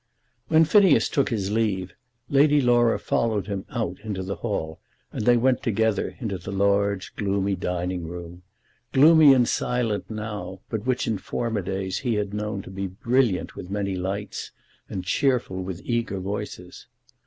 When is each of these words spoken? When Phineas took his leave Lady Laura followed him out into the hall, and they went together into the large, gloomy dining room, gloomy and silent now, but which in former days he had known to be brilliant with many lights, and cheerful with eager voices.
When 0.47 0.65
Phineas 0.65 1.09
took 1.09 1.29
his 1.29 1.51
leave 1.51 1.93
Lady 2.27 2.59
Laura 2.59 2.97
followed 2.97 3.45
him 3.45 3.65
out 3.69 3.99
into 3.99 4.23
the 4.23 4.37
hall, 4.37 4.79
and 5.13 5.25
they 5.27 5.37
went 5.37 5.61
together 5.61 6.17
into 6.19 6.39
the 6.39 6.51
large, 6.51 7.15
gloomy 7.15 7.53
dining 7.55 8.07
room, 8.07 8.41
gloomy 8.93 9.31
and 9.35 9.47
silent 9.47 10.09
now, 10.09 10.61
but 10.71 10.87
which 10.87 11.05
in 11.07 11.19
former 11.19 11.61
days 11.61 11.99
he 11.99 12.15
had 12.15 12.33
known 12.33 12.63
to 12.63 12.71
be 12.71 12.87
brilliant 12.87 13.55
with 13.55 13.69
many 13.69 13.93
lights, 13.95 14.49
and 14.89 15.05
cheerful 15.05 15.61
with 15.63 15.83
eager 15.85 16.19
voices. 16.19 16.87